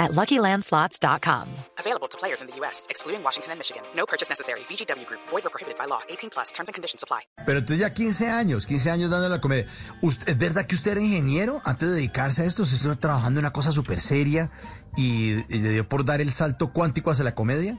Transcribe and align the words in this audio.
at 0.00 0.10
LuckyLandSlots.com. 0.12 1.46
Available 1.78 2.08
to 2.08 2.18
players 2.18 2.40
in 2.42 2.48
the 2.48 2.56
U.S., 2.60 2.86
excluding 2.90 3.22
Washington 3.22 3.52
and 3.52 3.58
Michigan. 3.60 3.82
No 3.94 4.04
purchase 4.06 4.28
necessary. 4.28 4.60
VGW 4.68 5.06
Group. 5.06 5.20
Void 5.30 5.44
or 5.46 5.50
prohibited 5.50 5.78
by 5.78 5.86
law. 5.86 6.00
18 6.08 6.30
plus. 6.30 6.50
Terms 6.52 6.68
and 6.68 6.74
conditions 6.74 7.04
apply. 7.04 7.20
Pero 7.46 7.58
entonces 7.60 7.78
ya 7.78 7.90
15 7.94 8.28
años, 8.30 8.66
15 8.66 8.90
años 8.90 9.10
dando 9.10 9.28
la 9.28 9.40
comedia. 9.40 9.66
¿Usted- 10.02 10.30
¿Es 10.30 10.38
verdad 10.38 10.66
que 10.66 10.74
usted 10.74 10.92
era 10.92 11.00
ingeniero 11.00 11.60
antes 11.64 11.88
de 11.88 11.94
dedicarse 11.94 12.42
a 12.42 12.46
esto? 12.46 12.62
¿Usted 12.62 12.76
estuvo 12.78 12.96
trabajando 12.98 13.38
en 13.40 13.44
una 13.46 13.52
cosa 13.52 13.70
súper 13.72 14.00
seria 14.00 14.50
y, 14.96 15.44
y 15.54 15.58
le 15.60 15.70
dio 15.70 15.88
por 15.88 16.04
dar 16.04 16.20
el 16.20 16.32
salto 16.32 16.72
cuántico 16.72 17.10
hacia 17.10 17.24
la 17.24 17.34
comedia? 17.34 17.78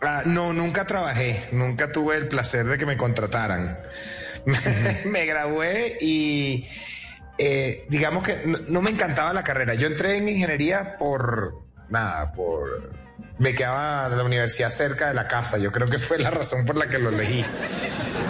Ah, 0.00 0.22
no, 0.26 0.52
nunca 0.52 0.86
trabajé, 0.86 1.48
nunca 1.52 1.90
tuve 1.90 2.16
el 2.16 2.28
placer 2.28 2.66
de 2.66 2.78
que 2.78 2.86
me 2.86 2.96
contrataran. 2.96 3.76
me 5.06 5.26
gradué 5.26 5.98
y 6.00 6.68
eh, 7.38 7.86
digamos 7.88 8.24
que 8.24 8.42
no, 8.44 8.58
no 8.68 8.82
me 8.82 8.90
encantaba 8.90 9.32
la 9.32 9.44
carrera. 9.44 9.74
Yo 9.74 9.86
entré 9.86 10.16
en 10.16 10.28
ingeniería 10.28 10.96
por 10.96 11.62
nada, 11.88 12.32
por 12.32 12.90
me 13.38 13.54
quedaba 13.54 14.10
de 14.10 14.16
la 14.16 14.24
universidad 14.24 14.70
cerca 14.70 15.08
de 15.08 15.14
la 15.14 15.28
casa. 15.28 15.58
Yo 15.58 15.70
creo 15.70 15.88
que 15.88 15.98
fue 15.98 16.18
la 16.18 16.30
razón 16.30 16.66
por 16.66 16.76
la 16.76 16.88
que 16.88 16.98
lo 16.98 17.10
elegí. 17.10 17.44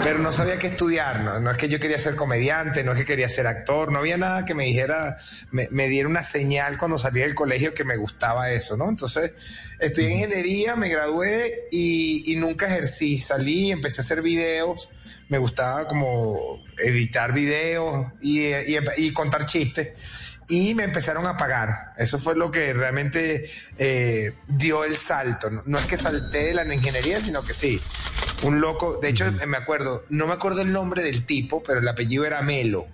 Pero 0.05 0.19
no 0.19 0.31
sabía 0.33 0.59
qué 0.59 0.69
estudiar, 0.69 1.23
¿no? 1.23 1.41
No 1.41 1.51
es 1.51 1.57
que 1.57 1.69
yo 1.69 1.81
quería 1.81 1.99
ser 1.99 2.15
comediante, 2.15 2.85
no 2.85 2.93
es 2.93 2.99
que 2.99 3.05
quería 3.05 3.29
ser 3.29 3.47
actor, 3.47 3.91
no 3.91 3.99
había 3.99 4.17
nada 4.17 4.45
que 4.45 4.55
me 4.55 4.65
dijera, 4.65 5.17
me, 5.51 5.67
me 5.71 5.89
diera 5.89 6.09
una 6.09 6.23
señal 6.23 6.77
cuando 6.77 6.99
salí 6.99 7.21
del 7.21 7.35
colegio 7.35 7.75
que 7.75 7.85
me 7.85 7.97
gustaba 7.97 8.51
eso, 8.51 8.77
¿no? 8.77 8.89
Entonces, 8.89 9.33
estudié 9.81 10.11
ingeniería, 10.11 10.77
me 10.77 10.89
gradué 10.89 11.69
y, 11.73 12.31
y 12.33 12.37
nunca 12.37 12.67
ejercí. 12.67 13.19
Salí, 13.19 13.73
empecé 13.73 14.03
a 14.03 14.05
hacer 14.05 14.23
videos, 14.23 14.89
me 15.29 15.39
gustaba 15.39 15.87
como 15.87 16.63
editar 16.79 17.33
videos 17.33 18.07
y, 18.21 18.45
y- 18.47 18.79
y 18.97 19.13
contar 19.13 19.47
chistes. 19.47 19.89
Y 20.51 20.75
me 20.75 20.85
empezaron 20.85 21.27
a 21.27 21.37
pagar. 21.37 21.93
Eso 21.99 22.19
fue 22.19 22.35
lo 22.35 22.51
que 22.51 22.73
realmente 22.73 23.51
eh, 23.77 24.33
dio 24.47 24.85
el 24.85 24.97
salto. 24.97 25.51
No, 25.51 25.63
no 25.67 25.79
es 25.79 25.85
que 25.85 25.99
salté 25.99 26.45
de 26.47 26.55
la 26.55 26.75
ingeniería, 26.75 27.21
sino 27.21 27.43
que 27.43 27.53
sí. 27.53 27.79
Un 28.45 28.61
loco, 28.61 28.99
de 29.03 29.11
hecho, 29.11 29.31
me 29.47 29.57
acuerdo, 29.59 30.05
no 30.09 30.27
me 30.27 30.33
acuerdo 30.33 30.63
el 30.63 30.73
nombre 30.73 31.03
del 31.03 31.27
tipo, 31.27 31.63
pero 31.63 31.81
el 31.81 31.89
apellido 31.89 32.25
era 32.25 32.41
Melo. 32.41 32.87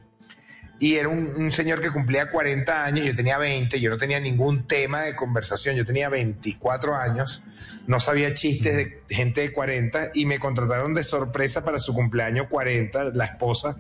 Y 0.85 0.97
era 0.97 1.09
un, 1.09 1.35
un 1.35 1.51
señor 1.51 1.81
que 1.81 1.91
cumplía 1.91 2.29
40 2.29 2.85
años, 2.85 3.07
yo 3.07 3.15
tenía 3.15 3.39
20, 3.39 3.81
yo 3.81 3.89
no 3.89 3.97
tenía 3.97 4.21
ningún 4.21 4.67
tema 4.67 5.01
de 5.01 5.17
conversación, 5.17 5.77
yo 5.77 5.87
tenía 5.87 6.11
24 6.11 6.95
años, 6.95 7.43
no 7.87 7.99
sabía 7.99 8.35
chistes 8.35 8.77
de 8.77 9.03
gente 9.09 9.41
de 9.41 9.51
40 9.51 10.11
y 10.13 10.27
me 10.27 10.39
contrataron 10.39 10.93
de 10.93 11.03
sorpresa 11.03 11.65
para 11.65 11.79
su 11.79 11.95
cumpleaños 11.95 12.49
40, 12.51 13.13
la 13.15 13.25
esposa. 13.25 13.79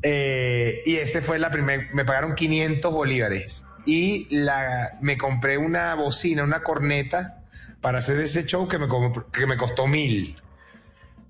Eh, 0.00 0.82
y 0.86 0.94
ese 0.94 1.22
fue 1.22 1.40
la 1.40 1.50
primera, 1.50 1.88
me 1.92 2.04
pagaron 2.04 2.36
500 2.36 2.92
bolívares 2.92 3.64
y 3.84 4.28
la, 4.30 4.96
me 5.00 5.18
compré 5.18 5.58
una 5.58 5.92
bocina, 5.96 6.44
una 6.44 6.62
corneta 6.62 7.42
para 7.80 7.98
hacer 7.98 8.20
ese 8.20 8.46
show 8.46 8.68
que 8.68 8.78
me, 8.78 8.86
que 9.32 9.44
me 9.44 9.56
costó 9.56 9.88
mil. 9.88 10.40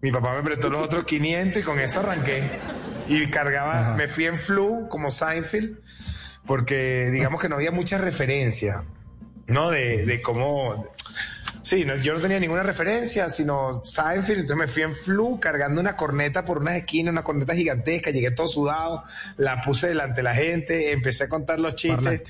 Mi 0.03 0.13
papá 0.13 0.35
me 0.35 0.43
prestó 0.43 0.69
los 0.69 0.83
otros 0.83 1.07
500 1.07 1.63
y 1.63 1.65
con 1.65 1.81
eso 1.81 2.01
arranqué. 2.01 2.82
Y 3.09 3.27
cargaba, 3.29 3.95
me 3.97 4.09
fui 4.09 4.27
en 4.27 4.37
flu 4.37 4.89
como 4.89 5.11
Seinfeld, 5.11 5.79
porque 6.47 7.11
digamos 7.11 7.41
que 7.41 7.49
no 7.49 7.57
había 7.57 7.71
mucha 7.71 7.99
referencia, 7.99 8.85
¿no? 9.47 9.71
De, 9.71 10.05
de 10.05 10.21
cómo... 10.23 10.89
Sí, 11.63 11.85
no, 11.85 11.95
yo 11.97 12.15
no 12.15 12.21
tenía 12.21 12.41
ninguna 12.41 12.65
referencia, 12.65 13.29
sino 13.29 13.83
Seinfeld, 13.85 14.41
entonces 14.41 14.57
me 14.57 14.67
fui 14.67 14.83
en 14.83 14.95
flu 14.95 15.39
cargando 15.39 15.81
una 15.81 15.97
corneta 15.97 16.45
por 16.45 16.59
unas 16.59 16.75
esquinas, 16.75 17.13
una 17.13 17.23
corneta 17.23 17.55
gigantesca, 17.55 18.11
llegué 18.11 18.33
todo 18.33 18.49
sudado, 18.49 19.05
la 19.37 19.63
puse 19.63 19.89
delante 19.89 20.17
de 20.17 20.23
la 20.25 20.35
gente, 20.35 20.93
empecé 20.93 21.25
a 21.25 21.29
contar 21.29 21.61
los 21.61 21.77
chistes. 21.77 22.23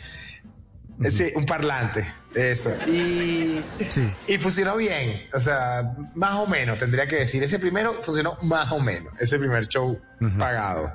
Sí, 1.11 1.33
un 1.35 1.45
parlante, 1.47 2.07
eso. 2.35 2.71
Y, 2.87 3.65
Sí. 3.89 4.13
y 4.29 4.39
funcionó 4.39 4.77
bien, 4.77 5.23
o 5.35 5.41
sea, 5.41 5.95
más 6.15 6.35
o 6.37 6.47
menos, 6.47 6.79
tendría 6.79 7.07
que 7.07 7.17
decir. 7.17 7.43
Ese 7.43 7.59
primero 7.59 8.01
funcionó 8.03 8.39
más 8.43 8.71
o 8.73 8.79
menos, 8.79 9.13
ese 9.19 9.39
primer 9.39 9.67
show 9.67 10.01
pagado. 10.39 10.93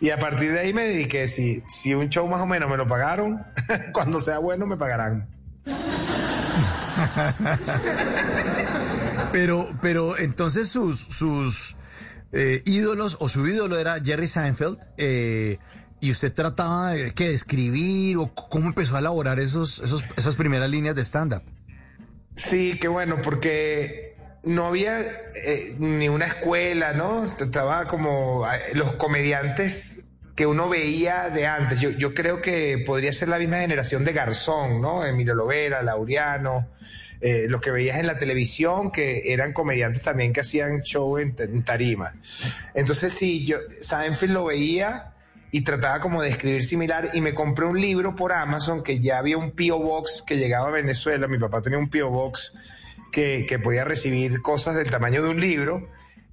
Y 0.00 0.10
a 0.10 0.18
partir 0.18 0.52
de 0.52 0.60
ahí 0.60 0.74
me 0.74 0.84
dediqué, 0.84 1.26
si, 1.28 1.62
si 1.66 1.94
un 1.94 2.08
show 2.10 2.26
más 2.28 2.40
o 2.42 2.46
menos 2.46 2.68
me 2.68 2.76
lo 2.76 2.86
pagaron, 2.86 3.42
cuando 3.94 4.18
sea 4.18 4.38
bueno 4.38 4.66
me 4.66 4.76
pagarán. 4.76 5.28
Pero, 9.32 9.66
pero 9.82 10.16
entonces 10.18 10.68
sus, 10.68 11.00
sus 11.00 11.76
eh, 12.32 12.62
ídolos 12.66 13.16
o 13.20 13.28
su 13.28 13.46
ídolo 13.46 13.78
era 13.78 13.96
Jerry 14.02 14.28
Seinfeld 14.28 14.78
eh, 14.96 15.58
y 16.04 16.10
usted 16.10 16.34
trataba 16.34 16.90
de, 16.90 17.14
¿qué, 17.14 17.28
de 17.28 17.34
escribir 17.34 18.18
o 18.18 18.30
cómo 18.34 18.66
empezó 18.66 18.96
a 18.96 18.98
elaborar 18.98 19.40
esos, 19.40 19.78
esos, 19.78 20.04
esas 20.18 20.36
primeras 20.36 20.68
líneas 20.68 20.94
de 20.94 21.00
stand-up. 21.00 21.42
Sí, 22.34 22.78
qué 22.78 22.88
bueno, 22.88 23.22
porque 23.22 24.14
no 24.42 24.66
había 24.66 25.00
eh, 25.00 25.74
ni 25.78 26.10
una 26.10 26.26
escuela, 26.26 26.92
¿no? 26.92 27.24
Estaba 27.24 27.86
como 27.86 28.46
los 28.74 28.96
comediantes 28.96 30.00
que 30.36 30.46
uno 30.46 30.68
veía 30.68 31.30
de 31.30 31.46
antes. 31.46 31.80
Yo, 31.80 31.88
yo 31.88 32.12
creo 32.12 32.42
que 32.42 32.82
podría 32.84 33.10
ser 33.10 33.28
la 33.28 33.38
misma 33.38 33.60
generación 33.60 34.04
de 34.04 34.12
Garzón, 34.12 34.82
¿no? 34.82 35.06
Emilio 35.06 35.34
Lovera, 35.34 35.82
Laureano, 35.82 36.68
eh, 37.22 37.46
los 37.48 37.62
que 37.62 37.70
veías 37.70 37.98
en 37.98 38.06
la 38.06 38.18
televisión, 38.18 38.90
que 38.90 39.32
eran 39.32 39.54
comediantes 39.54 40.02
también 40.02 40.34
que 40.34 40.40
hacían 40.40 40.82
show 40.82 41.16
en, 41.16 41.34
en 41.38 41.64
tarima. 41.64 42.14
Entonces, 42.74 43.14
sí, 43.14 43.46
yo 43.46 43.56
Seinfeld 43.80 44.34
lo 44.34 44.44
veía 44.44 45.13
y 45.54 45.62
trataba 45.62 46.00
como 46.00 46.20
de 46.20 46.30
escribir 46.30 46.64
similar 46.64 47.10
y 47.14 47.20
me 47.20 47.32
compré 47.32 47.64
un 47.64 47.80
libro 47.80 48.16
por 48.16 48.32
Amazon 48.32 48.82
que 48.82 48.98
ya 48.98 49.18
había 49.18 49.38
un 49.38 49.52
P.O. 49.52 49.78
Box 49.78 50.24
que 50.26 50.36
llegaba 50.36 50.66
a 50.66 50.72
Venezuela, 50.72 51.28
mi 51.28 51.38
papá 51.38 51.62
tenía 51.62 51.78
un 51.78 51.88
P.O. 51.88 52.10
Box 52.10 52.54
que, 53.12 53.46
que 53.48 53.60
podía 53.60 53.84
recibir 53.84 54.42
cosas 54.42 54.74
del 54.74 54.90
tamaño 54.90 55.22
de 55.22 55.28
un 55.28 55.38
libro 55.38 55.88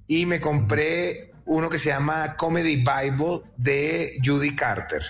y 0.08 0.26
me 0.26 0.40
compré 0.40 1.30
uno 1.44 1.68
que 1.68 1.78
se 1.78 1.90
llama 1.90 2.34
Comedy 2.34 2.78
Bible 2.78 3.42
de 3.56 4.18
Judy 4.24 4.56
Carter 4.56 5.02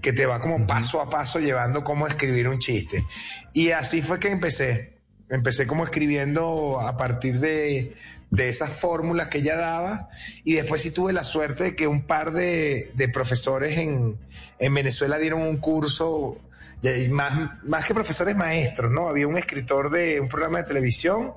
que 0.00 0.12
te 0.12 0.26
va 0.26 0.38
como 0.38 0.64
paso 0.64 1.00
a 1.00 1.10
paso 1.10 1.40
llevando 1.40 1.82
cómo 1.82 2.06
escribir 2.06 2.46
un 2.46 2.58
chiste 2.58 3.04
y 3.52 3.72
así 3.72 4.00
fue 4.00 4.20
que 4.20 4.28
empecé 4.28 4.95
empecé 5.28 5.66
como 5.66 5.84
escribiendo 5.84 6.80
a 6.80 6.96
partir 6.96 7.40
de, 7.40 7.94
de 8.30 8.48
esas 8.48 8.72
fórmulas 8.72 9.28
que 9.28 9.38
ella 9.38 9.56
daba 9.56 10.08
y 10.44 10.54
después 10.54 10.82
sí 10.82 10.90
tuve 10.90 11.12
la 11.12 11.24
suerte 11.24 11.64
de 11.64 11.76
que 11.76 11.86
un 11.86 12.06
par 12.06 12.32
de, 12.32 12.90
de 12.94 13.08
profesores 13.08 13.78
en, 13.78 14.16
en 14.58 14.74
Venezuela 14.74 15.18
dieron 15.18 15.42
un 15.42 15.56
curso, 15.58 16.38
y 16.82 17.08
más, 17.08 17.50
más 17.64 17.84
que 17.84 17.94
profesores 17.94 18.36
maestros, 18.36 18.92
¿no? 18.92 19.08
Había 19.08 19.26
un 19.26 19.36
escritor 19.38 19.90
de 19.90 20.20
un 20.20 20.28
programa 20.28 20.58
de 20.58 20.64
televisión 20.64 21.32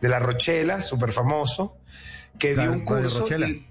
de 0.00 0.08
La 0.08 0.18
Rochela, 0.18 0.80
súper 0.80 1.12
famoso, 1.12 1.76
que 2.38 2.54
Claro, 2.54 2.72
dio 2.72 2.80
un 2.80 2.86
Radio 2.86 3.02
curso... 3.02 3.20
Rochela. 3.20 3.48
y- 3.48 3.66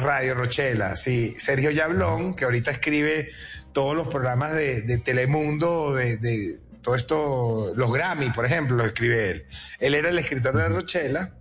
Radio 0.00 0.34
Rochela, 0.36 0.94
sí. 0.94 1.34
Sergio 1.38 1.72
Yablón, 1.72 2.34
que 2.34 2.44
ahorita 2.44 2.70
escribe 2.70 3.30
todos 3.72 3.96
los 3.96 4.06
programas 4.06 4.52
de, 4.54 4.82
de 4.82 4.98
Telemundo, 4.98 5.92
de, 5.92 6.18
de 6.18 6.60
todo 6.88 6.96
esto, 6.96 7.72
los 7.76 7.92
Grammy, 7.92 8.30
por 8.30 8.46
ejemplo, 8.46 8.74
lo 8.74 8.86
escribe 8.86 9.30
él. 9.30 9.46
Él 9.78 9.94
era 9.94 10.08
el 10.08 10.18
escritor 10.18 10.56
de 10.56 10.70
Rochela, 10.70 11.34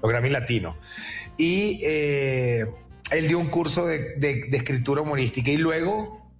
los 0.00 0.10
Grammy 0.10 0.30
latinos. 0.30 0.76
Y 1.36 1.80
eh, 1.84 2.64
él 3.10 3.28
dio 3.28 3.38
un 3.38 3.48
curso 3.48 3.84
de, 3.84 4.48
escritura 4.50 5.02
humorística 5.02 5.50
y 5.50 5.58
luego 5.58 6.32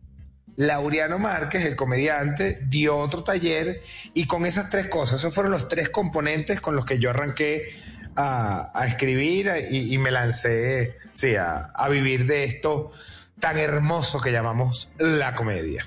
Laureano 0.56 1.18
Márquez, 1.18 1.66
el 1.66 1.76
comediante, 1.76 2.60
dio 2.62 2.96
otro 2.96 3.24
taller 3.24 3.82
y 4.14 4.26
con 4.26 4.46
esas 4.46 4.70
tres 4.70 4.86
cosas, 4.86 5.18
esos 5.18 5.34
fueron 5.34 5.52
los 5.52 5.68
tres 5.68 5.90
componentes 5.90 6.62
con 6.62 6.74
los 6.74 6.86
que 6.86 6.98
yo 6.98 7.10
arranqué 7.10 7.76
a, 8.16 8.72
escribir 8.86 9.52
y, 9.70 9.98
me 9.98 10.10
lancé 10.10 10.96
sí, 11.12 11.34
a 11.36 11.88
vivir 11.90 12.24
de 12.24 12.44
esto 12.44 12.90
tan 13.38 13.58
hermoso 13.58 14.18
que 14.18 14.32
llamamos 14.32 14.90
la 14.96 15.34
comedia. 15.34 15.86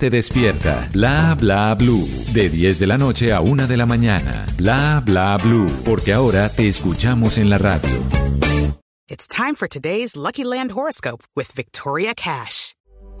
despierta. 0.09 0.87
Bla 0.91 1.35
bla 1.39 1.75
blue. 1.75 2.07
De 2.33 2.49
10 2.49 2.79
de 2.79 2.87
la 2.87 2.97
noche 2.97 3.31
a 3.31 3.41
1 3.41 3.67
de 3.67 3.77
la 3.77 3.85
mañana. 3.85 4.45
Bla 4.57 5.01
bla 5.05 5.37
blue. 5.37 5.69
Porque 5.85 6.13
ahora 6.13 6.49
te 6.49 6.67
escuchamos 6.67 7.37
en 7.37 7.49
la 7.49 7.57
radio. 7.57 7.99
It's 9.07 9.27
time 9.27 9.55
for 9.55 9.67
today's 9.67 10.15
Lucky 10.15 10.45
Land 10.45 10.71
horoscope 10.71 11.23
with 11.35 11.51
Victoria 11.53 12.13
Cash. 12.15 12.75